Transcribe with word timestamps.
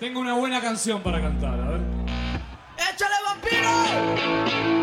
Tengo 0.00 0.20
una 0.20 0.34
buena 0.34 0.60
canción 0.60 1.02
para 1.02 1.20
cantar, 1.20 1.60
a 1.60 1.70
ver. 1.70 1.80
¡Échale 2.76 3.14
vampiro! 3.26 4.73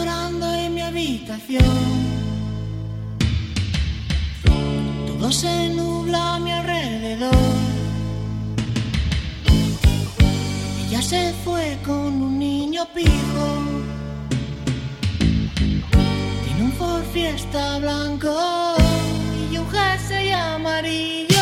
llorando 0.00 0.52
en 0.54 0.74
mi 0.74 0.80
habitación. 0.80 1.64
Todo 5.06 5.30
se 5.30 5.68
nubla 5.68 6.36
a 6.36 6.38
mi 6.38 6.52
alrededor. 6.52 7.34
Ella 10.82 11.02
se 11.02 11.34
fue 11.44 11.78
con 11.84 12.22
un 12.22 12.38
niño 12.38 12.86
pijo. 12.94 13.46
Tiene 16.44 16.62
un 16.62 16.72
Ford 16.72 17.04
Fiesta 17.12 17.78
blanco 17.78 18.34
y 19.52 19.58
un 19.58 19.68
jersey 19.70 20.30
amarillo. 20.32 21.39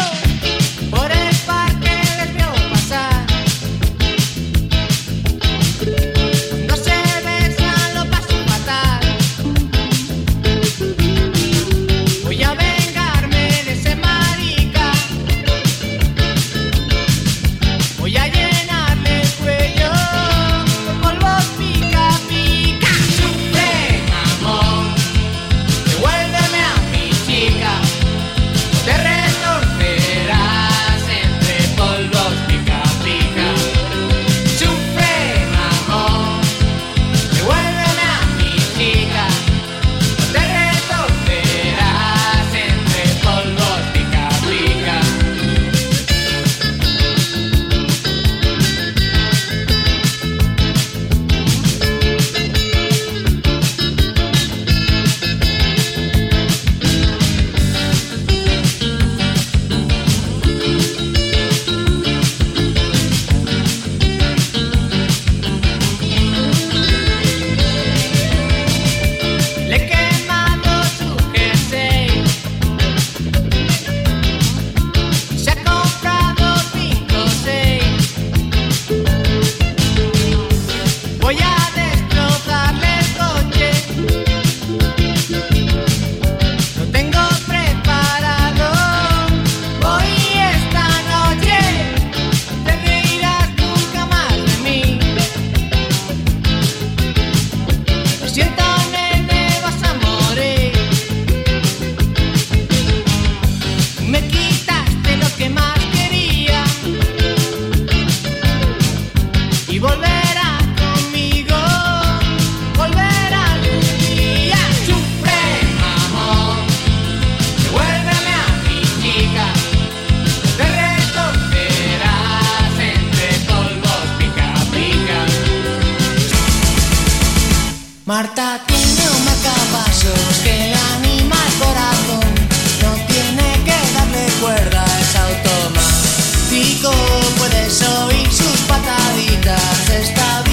Marta 128.09 128.59
tiene 128.67 129.03
un 129.17 129.25
marcapasos 129.27 130.39
que 130.43 130.49
le 130.51 130.75
anima 130.97 131.37
el 131.47 131.59
corazón. 131.59 132.35
No 132.81 132.95
tiene 133.05 133.63
que 133.67 133.79
darle 133.93 134.27
cuerda, 134.41 134.83
es 134.99 135.15
automático. 135.15 136.91
Puedes 137.37 137.83
oír 137.83 138.33
sus 138.33 138.61
pataditas. 138.67 139.91
Está 139.91 140.48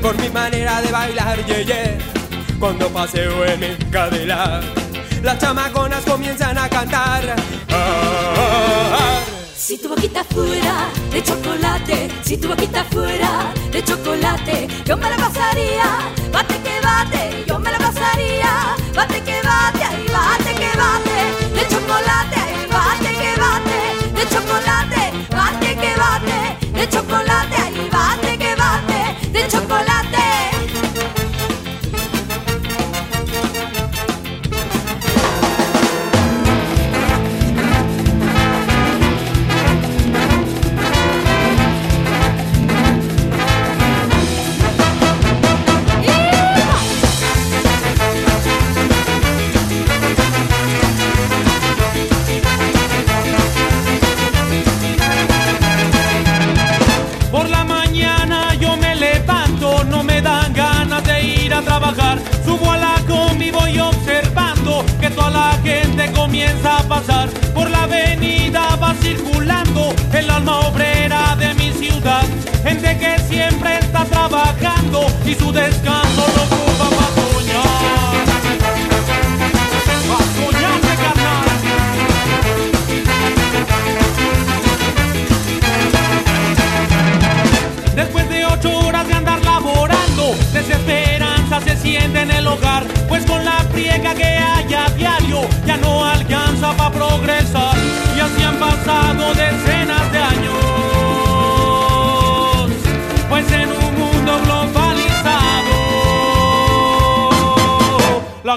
por 0.00 0.16
mi 0.20 0.28
manera 0.28 0.80
de 0.80 0.92
bailar, 0.92 1.44
yeah, 1.46 1.62
yeah. 1.62 1.98
Cuando 2.58 2.88
paseo 2.88 3.44
en 3.44 3.60
mi 3.60 3.76
cadera, 3.90 4.60
las 5.22 5.38
chamaconas 5.38 6.04
comienzan 6.04 6.58
a 6.58 6.68
cantar. 6.68 7.36
Si 9.56 9.78
tu 9.78 9.88
boquita 9.88 10.24
fuera 10.24 10.88
de 11.10 11.22
chocolate, 11.22 12.08
si 12.22 12.36
tu 12.36 12.48
boquita 12.48 12.84
fuera 12.84 13.52
de 13.70 13.84
chocolate, 13.84 14.68
yo 14.84 14.96
me 14.96 15.10
la 15.10 15.16
pasaría, 15.16 15.84
bate 16.32 16.54
que 16.62 16.80
bate, 16.80 17.44
yo 17.46 17.58
me 17.58 17.70
la 17.70 17.78
pasaría, 17.78 18.76
bate 18.94 19.20
que 19.22 19.40
bate. 19.42 19.97
alma 70.38 70.60
obrera 70.68 71.34
de 71.36 71.52
mi 71.54 71.72
ciudad, 71.72 72.22
gente 72.62 72.96
que 72.98 73.18
siempre 73.28 73.78
está 73.78 74.04
trabajando 74.04 75.06
y 75.26 75.34
su 75.34 75.52
descanso 75.52 76.07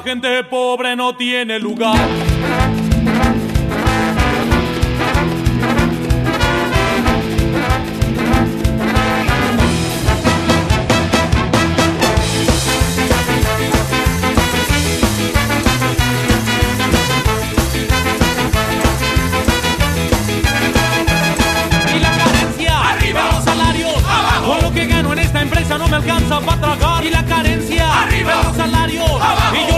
La 0.04 0.08
gente 0.10 0.44
pobre 0.46 0.96
no 0.96 1.16
tiene 1.16 1.60
lugar. 1.60 1.96
Y 21.94 22.00
la 22.00 22.12
carencia, 22.18 22.90
arriba, 22.90 23.30
los 23.32 23.44
salarios. 23.44 23.94
O 24.48 24.62
lo 24.64 24.74
que 24.74 24.88
gano 24.88 25.14
en 25.14 25.20
esta 25.20 25.42
empresa 25.44 25.78
no 25.78 25.88
me 25.88 25.98
alcanza 25.98 26.40
para 26.40 26.60
tragar. 26.60 27.06
Y 27.06 27.12
la 27.12 27.24
carencia, 27.24 28.02
arriba, 28.02 28.42
los 28.46 28.56
salarios. 28.56 29.71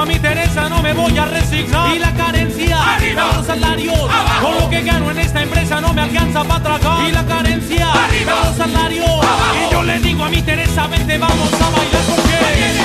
A 0.00 0.06
mi 0.06 0.18
Teresa 0.18 0.66
no 0.70 0.80
me 0.80 0.94
voy 0.94 1.18
a 1.18 1.26
resignar. 1.26 1.94
Y 1.94 1.98
la 1.98 2.10
carencia, 2.14 2.94
arriba. 2.94 3.32
Los 3.36 3.46
salarios, 3.46 3.94
abajo. 3.94 4.46
Con 4.46 4.58
lo 4.58 4.70
que 4.70 4.80
gano 4.80 5.10
en 5.10 5.18
esta 5.18 5.42
empresa 5.42 5.78
no 5.82 5.92
me 5.92 6.00
alcanza 6.00 6.42
para 6.42 6.62
tragar. 6.62 7.06
Y 7.06 7.12
la 7.12 7.26
carencia, 7.26 7.92
arriba. 7.92 8.32
Los 8.46 8.56
salarios, 8.56 9.06
abajo. 9.06 9.68
Y 9.68 9.72
yo 9.72 9.82
le 9.82 9.98
digo 9.98 10.24
a 10.24 10.30
mi 10.30 10.40
Teresa, 10.40 10.86
vente, 10.86 11.18
vamos 11.18 11.52
a 11.52 11.68
bailar 11.68 12.02
porque. 12.08 12.30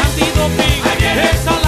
Anti-doping, 0.03 1.64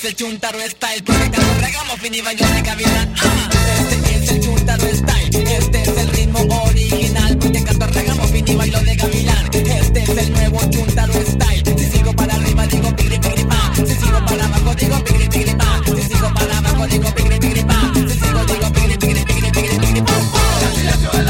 es 0.00 0.04
el 0.04 0.16
Chuntaro 0.16 0.58
Style. 0.60 1.02
Porque 1.04 1.40
regamos 1.60 2.00
fin 2.00 2.14
y 2.14 2.20
baños 2.20 2.54
de 2.54 2.62
cabina 2.62 3.08
ah. 3.22 3.50
Este 3.90 4.14
es 4.14 4.30
el 4.30 4.40
Chuntaro 4.40 4.82
Style. 4.82 5.48
Este 5.48 5.82
es 5.82 5.88
el 5.88 6.08
ritmo 6.08 6.40
original. 6.64 7.36
Porque 7.38 7.62
canto 7.64 7.86
regamos 7.86 8.30
fin 8.30 8.44
y 8.48 8.54
bailo 8.54 8.80
de 8.80 8.96
gavilán 8.96 9.50
Este 9.52 10.02
es 10.02 10.08
el 10.08 10.32
nuevo 10.32 10.60
Chuntaro 10.70 11.12
Style. 11.12 11.78
Si 11.78 11.84
sigo 11.86 12.12
para 12.14 12.34
arriba 12.34 12.66
digo 12.66 12.94
pigri 12.96 13.18
pigri 13.18 13.44
pa. 13.44 13.72
Si 13.74 13.94
sigo 13.94 14.24
para 14.26 14.44
abajo 14.46 14.74
digo 14.74 15.04
pigri 15.04 15.28
pigri 15.28 15.54
pa. 15.54 15.82
Si 15.84 16.02
sigo 16.02 16.34
para 16.34 16.58
abajo 16.58 16.86
digo 16.86 17.14
pigri 17.14 17.38
pigri 17.38 17.64
pa. 17.64 17.92
Si 17.94 18.18
sigo 18.18 18.44
digo 18.44 18.72
pigri 18.72 18.96
pigri 18.96 19.24
pigri 19.24 19.50
pigri 19.50 19.78
pigri 19.78 20.02
pa. 20.02 21.29